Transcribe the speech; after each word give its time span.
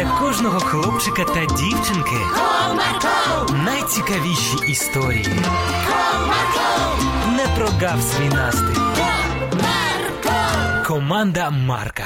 для 0.00 0.18
кожного 0.18 0.60
хлопчика 0.60 1.24
та 1.24 1.44
дівчинки 1.46 2.16
Comarco, 2.16 3.64
найцікавіші 3.64 4.56
історії. 4.68 5.26
Comarco, 5.86 7.36
Не 7.36 7.46
прогав 7.56 8.02
свій 8.02 8.28
настрій. 8.28 9.09
Команда 10.90 11.50
Марка. 11.50 12.04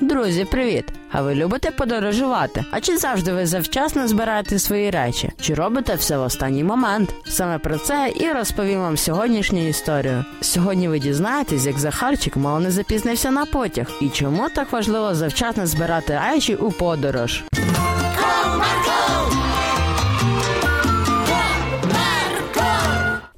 Друзі, 0.00 0.44
привіт! 0.44 0.84
А 1.12 1.22
ви 1.22 1.34
любите 1.34 1.70
подорожувати? 1.70 2.64
А 2.70 2.80
чи 2.80 2.96
завжди 2.96 3.32
ви 3.32 3.46
завчасно 3.46 4.08
збираєте 4.08 4.58
свої 4.58 4.90
речі? 4.90 5.30
Чи 5.40 5.54
робите 5.54 5.94
все 5.94 6.18
в 6.18 6.22
останній 6.22 6.64
момент? 6.64 7.14
Саме 7.26 7.58
про 7.58 7.78
це 7.78 8.12
і 8.16 8.32
розповім 8.32 8.80
вам 8.80 8.96
сьогоднішню 8.96 9.68
історію. 9.68 10.24
Сьогодні 10.40 10.88
ви 10.88 10.98
дізнаєтесь, 10.98 11.66
як 11.66 11.78
Захарчик 11.78 12.36
мало 12.36 12.60
не 12.60 12.70
запізнився 12.70 13.30
на 13.30 13.46
потяг, 13.46 13.90
і 14.00 14.08
чому 14.08 14.48
так 14.54 14.72
важливо 14.72 15.14
завчасно 15.14 15.66
збирати 15.66 16.20
речі 16.30 16.54
у 16.54 16.70
подорож. 16.70 17.44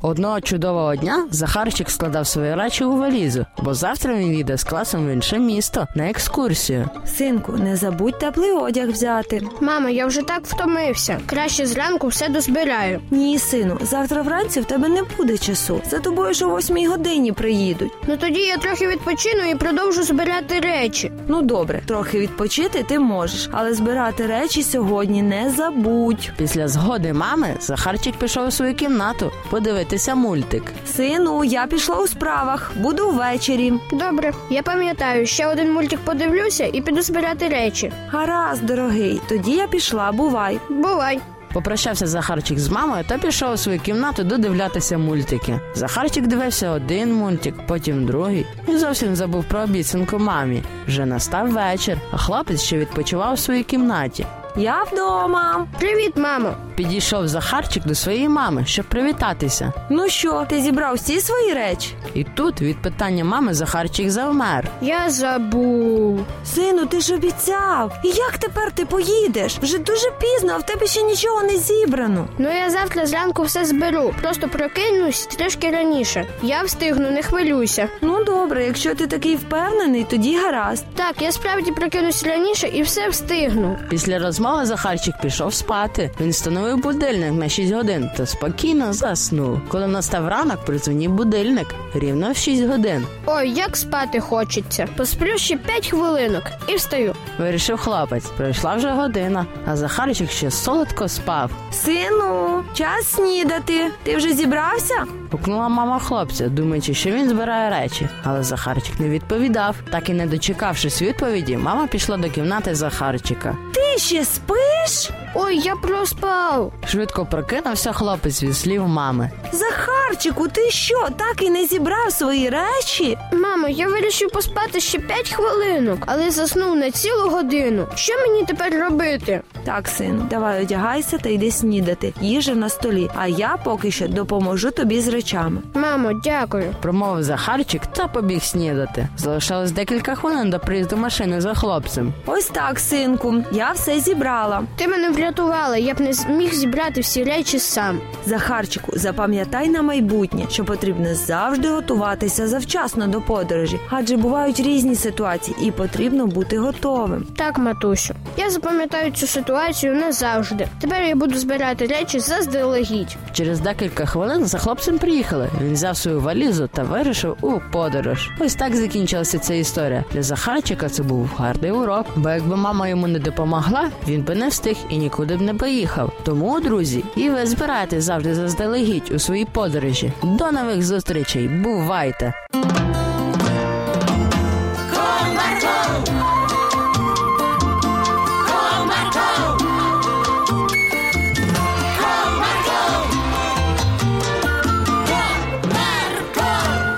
Одного 0.06 0.41
чудового 0.41 0.96
дня 0.96 1.27
Захарчик 1.30 1.91
складав 1.91 2.27
свої 2.27 2.55
речі 2.55 2.84
у 2.84 2.96
валізу, 2.96 3.46
бо 3.62 3.74
завтра 3.74 4.15
він 4.15 4.34
їде 4.34 4.56
з 4.56 4.65
класом 4.65 5.06
в 5.06 5.10
інше 5.10 5.38
місто 5.38 5.87
на 5.95 6.10
екскурсію. 6.10 6.88
Синку, 7.19 7.52
не 7.52 7.77
забудь 7.77 8.19
теплий 8.19 8.52
одяг 8.52 8.91
взяти. 8.91 9.42
Мамо, 9.60 9.88
я 9.88 10.06
вже 10.06 10.23
так 10.23 10.46
втомився. 10.46 11.19
Краще 11.27 11.66
зранку 11.66 12.06
все 12.06 12.29
дозбираю. 12.29 13.01
Ні, 13.10 13.38
сину, 13.38 13.79
завтра 13.82 14.23
вранці 14.23 14.60
в 14.60 14.65
тебе 14.65 14.88
не 14.88 15.02
буде 15.16 15.38
часу. 15.38 15.80
За 15.91 15.98
тобою 15.98 16.34
ж 16.34 16.45
о 16.45 16.48
восьмій 16.48 16.87
годині 16.87 17.32
приїдуть. 17.32 17.93
Ну 18.09 18.16
тоді 18.16 18.41
я 18.41 18.56
трохи 18.56 18.87
відпочину 18.88 19.51
і 19.51 19.55
продовжу 19.55 20.02
збирати 20.02 20.60
речі. 20.60 21.12
Ну 21.28 21.42
добре, 21.42 21.83
трохи 21.87 22.20
відпочити 22.20 22.82
ти 22.82 22.98
можеш, 22.98 23.48
але 23.52 23.74
збирати 23.74 24.27
речі 24.27 24.62
сьогодні 24.62 25.23
не 25.23 25.51
забудь. 25.51 26.30
Після 26.38 26.68
згоди 26.68 27.13
мами 27.13 27.54
Захарчик 27.60 28.16
пішов 28.16 28.46
у 28.48 28.51
свою 28.51 28.74
кімнату 28.74 29.32
подивитися 29.51 30.15
мультик. 30.15 30.63
Сину, 30.87 31.45
я 31.45 31.66
пішла 31.66 31.96
у 31.98 32.07
справах, 32.07 32.73
буду 32.76 33.10
ввечері. 33.10 33.73
Добре, 33.93 34.32
я 34.51 34.63
пам'ятаю, 34.63 35.26
ще 35.26 35.46
один 35.46 35.73
мультик 35.73 35.98
подивлюся 36.04 36.70
і 36.73 36.80
піду 36.80 37.02
збирати 37.02 37.48
речі. 37.48 37.93
Гаразд, 38.09 38.66
дорогий, 38.66 39.20
тоді 39.29 39.52
я 39.52 39.66
пішла, 39.66 40.13
бувай. 40.13 40.60
Бувай. 40.68 41.20
Попрощався 41.57 42.07
Захарчик 42.07 42.59
з 42.59 42.68
мамою 42.68 43.04
та 43.09 43.18
пішов 43.18 43.52
у 43.52 43.57
свою 43.57 43.80
кімнату 43.80 44.24
додивлятися 44.24 44.99
мультики. 44.99 45.60
Захарчик 45.74 46.26
дивився 46.26 46.71
один 46.71 47.15
мультик, 47.15 47.54
потім 47.66 48.07
другий, 48.07 48.46
і 48.68 48.76
зовсім 48.76 49.16
забув 49.16 49.45
про 49.45 49.60
обіцянку 49.60 50.18
мамі. 50.18 50.63
Вже 50.88 51.07
настав 51.07 51.51
вечір, 51.51 51.98
а 52.10 52.16
хлопець 52.16 52.63
ще 52.63 52.79
відпочивав 52.79 53.35
у 53.35 53.37
своїй 53.37 53.63
кімнаті. 53.63 54.26
Я 54.59 54.82
вдома. 54.93 55.66
Привіт, 55.79 56.12
мамо. 56.16 56.54
Підійшов 56.76 57.29
Захарчик 57.29 57.87
до 57.87 57.95
своєї 57.95 58.29
мами, 58.29 58.65
щоб 58.66 58.87
привітатися. 58.87 59.73
Ну 59.90 60.09
що, 60.09 60.46
ти 60.48 60.60
зібрав 60.60 60.95
всі 60.95 61.21
свої 61.21 61.52
речі? 61.54 61.95
І 62.15 62.24
тут 62.24 62.60
від 62.60 62.82
питання 62.82 63.24
мами 63.24 63.54
Захарчик 63.54 64.10
завмер. 64.10 64.69
Я 64.81 65.10
забув. 65.10 66.21
Сину, 66.44 66.87
ти 66.87 67.00
ж 67.00 67.15
обіцяв. 67.15 67.93
І 68.04 68.09
як 68.09 68.38
тепер 68.38 68.72
ти 68.72 68.84
поїдеш? 68.87 69.59
Вже 69.62 69.78
дуже 69.78 70.10
пізно, 70.21 70.53
а 70.54 70.59
в 70.59 70.66
тебе 70.66 70.87
ще 70.87 71.03
нічого 71.03 71.43
не 71.43 71.56
зібрано. 71.56 72.28
Ну 72.38 72.48
я 72.59 72.70
завтра 72.70 73.06
зранку 73.06 73.43
все 73.43 73.65
зберу. 73.65 74.15
Просто 74.22 74.48
прокинусь 74.48 75.26
трішки 75.26 75.70
раніше. 75.70 76.25
Я 76.43 76.62
встигну, 76.62 77.10
не 77.10 77.22
хвилюйся. 77.22 77.88
Ну 78.03 78.25
добре, 78.25 78.65
якщо 78.66 78.94
ти 78.94 79.06
такий 79.06 79.37
впевнений, 79.37 80.06
тоді 80.10 80.37
гаразд. 80.38 80.84
Так, 80.94 81.15
я 81.22 81.32
справді 81.32 81.70
прокинусь 81.72 82.25
раніше 82.25 82.69
і 82.69 82.82
все 82.82 83.09
встигну. 83.09 83.78
Після 83.91 84.19
розмови 84.19 84.46
Захарчик 84.66 85.15
пішов 85.22 85.55
спати. 85.55 86.11
Він 86.21 86.31
встановив 86.31 86.77
будильник 86.77 87.33
на 87.33 87.49
6 87.49 87.72
годин 87.72 88.11
та 88.16 88.27
спокійно 88.27 88.93
заснув. 88.93 89.60
Коли 89.69 89.87
настав 89.87 90.28
ранок, 90.28 90.65
придзвонив 90.65 91.10
будильник 91.10 91.75
рівно 91.94 92.32
в 92.32 92.37
6 92.37 92.65
годин. 92.66 93.06
Ой, 93.26 93.50
як 93.50 93.76
спати 93.76 94.20
хочеться. 94.20 94.88
Посплю 94.97 95.38
ще 95.38 95.56
5 95.56 95.88
хвилинок 95.88 96.43
і 96.69 96.76
встаю. 96.76 97.15
Вирішив 97.38 97.76
хлопець. 97.78 98.26
Пройшла 98.26 98.75
вже 98.75 98.91
година, 98.91 99.47
а 99.66 99.76
Захарчик 99.76 100.31
ще 100.31 100.50
солодко 100.50 101.09
спав. 101.09 101.50
Сину, 101.72 102.62
час 102.75 103.06
снідати. 103.06 103.91
Ти 104.03 104.16
вже 104.16 104.32
зібрався? 104.32 105.04
Гукнула 105.31 105.69
мама 105.69 105.99
хлопця, 105.99 106.49
думаючи, 106.49 106.94
що 106.94 107.10
він 107.10 107.28
збирає 107.28 107.70
речі. 107.82 108.09
Але 108.25 108.43
Захарчик 108.43 109.00
не 109.00 109.09
відповідав. 109.09 109.76
Так 109.91 110.09
і 110.09 110.12
не 110.12 110.26
дочекавшись 110.26 111.03
відповіді, 111.03 111.56
мама 111.56 111.87
пішла 111.87 112.16
до 112.16 112.31
кімнати 112.31 112.75
Захарчика. 112.75 113.56
Ти 113.76 113.98
ще 113.98 114.25
спиш? 114.25 115.10
Ой, 115.38 115.58
я 115.58 115.76
проспав. 115.76 116.72
Швидко 116.88 117.26
прокинувся 117.26 117.92
хлопець 117.92 118.42
від 118.42 118.56
слів 118.56 118.88
мами. 118.88 119.30
Захарчику, 119.52 120.48
ти 120.48 120.70
що, 120.70 121.08
так 121.16 121.42
і 121.42 121.50
не 121.50 121.66
зібрав 121.66 122.12
свої 122.12 122.50
речі? 122.50 123.19
Мамо, 123.32 123.69
я 123.69 123.88
вирішив 123.88 124.30
поспати 124.30 124.80
ще 124.80 124.98
5 124.98 125.32
хвилинок, 125.32 125.98
але 126.06 126.30
заснув 126.30 126.76
на 126.76 126.91
цілу 126.91 127.30
годину. 127.30 127.86
Що 127.94 128.12
мені 128.20 128.44
тепер 128.44 128.75
робити? 128.80 129.41
Так, 129.64 129.88
сину, 129.88 130.26
давай 130.30 130.62
одягайся 130.62 131.19
та 131.19 131.28
йди 131.28 131.50
снідати. 131.50 132.14
Їжа 132.20 132.54
на 132.54 132.69
столі, 132.69 133.10
а 133.14 133.26
я 133.26 133.56
поки 133.64 133.91
що 133.91 134.08
допоможу 134.08 134.70
тобі 134.70 135.00
з 135.00 135.08
речами. 135.08 135.60
Мамо, 135.75 136.12
дякую. 136.25 136.75
Промовив 136.82 137.22
Захарчик 137.22 137.86
та 137.86 138.06
побіг 138.08 138.42
снідати. 138.42 139.08
Залишалось 139.16 139.70
декілька 139.70 140.14
хвилин 140.14 140.50
до 140.50 140.58
приїзду 140.58 140.96
машини 140.96 141.41
за 141.41 141.54
хлопцем. 141.54 142.12
Ось 142.26 142.46
так, 142.46 142.80
синку, 142.80 143.34
я 143.52 143.72
все 143.72 144.00
зібрала. 144.00 144.62
Ти 144.76 144.88
мене 144.88 145.10
врятувала, 145.26 145.76
я 145.76 145.94
б 145.94 146.00
не 146.00 146.12
зміг 146.12 146.54
зібрати 146.54 147.00
всі 147.00 147.25
речі 147.25 147.59
сам. 147.59 148.00
Захарчику, 148.26 148.92
запам'ятай 148.94 149.69
на 149.69 149.82
майбутнє, 149.82 150.47
що 150.50 150.64
потрібно 150.64 151.14
завжди 151.14 151.69
готуватися 151.69 152.48
завчасно 152.48 153.06
до 153.06 153.20
подорожі, 153.20 153.81
адже 153.91 154.16
бувають 154.16 154.60
різні 154.60 154.94
ситуації, 154.94 155.56
і 155.62 155.70
потрібно 155.70 156.26
бути 156.26 156.59
готовим. 156.59 157.26
Так, 157.37 157.59
матусю, 157.59 158.14
я 158.36 158.50
запам'ятаю 158.50 159.12
цю 159.12 159.26
ситуацію 159.26 159.94
назавжди. 159.94 160.69
Тепер 160.80 161.02
я 161.04 161.14
буду 161.14 161.38
збирати 161.38 161.86
речі 161.86 162.20
заздалегідь. 162.20 163.16
Через 163.32 163.60
декілька 163.60 164.06
хвилин 164.06 164.47
за 164.47 164.58
хлопцем 164.58 164.98
приїхали. 164.98 165.48
Він 165.62 165.72
взяв 165.72 165.97
свою 165.97 166.20
валізу 166.20 166.69
та 166.72 166.82
вирішив 166.82 167.36
у 167.41 167.60
подорож. 167.72 168.30
Ось 168.41 168.54
так 168.54 168.76
закінчилася 168.76 169.38
ця 169.38 169.54
історія. 169.54 170.04
Для 170.12 170.22
Захарчика 170.22 170.88
це 170.88 171.02
був 171.02 171.30
гарний 171.36 171.70
урок, 171.70 172.06
бо 172.16 172.30
якби 172.30 172.56
мама 172.56 172.88
йому 172.88 173.06
не 173.06 173.19
допомогла, 173.19 173.91
він 174.08 174.22
би 174.22 174.34
не 174.34 174.48
встиг 174.48 174.76
і 174.88 174.96
нікуди 174.96 175.36
б 175.36 175.41
не 175.41 175.54
поїхав. 175.54 176.12
Тому, 176.25 176.60
друзі, 176.60 177.04
і 177.16 177.30
ви 177.30 177.46
збирайте 177.46 178.00
завжди 178.00 178.34
заздалегідь 178.34 179.12
у 179.14 179.19
своїй 179.19 179.44
подорожі. 179.44 180.12
До 180.22 180.52
нових 180.52 180.82
зустрічей. 180.82 181.48
Бувайте! 181.48 182.34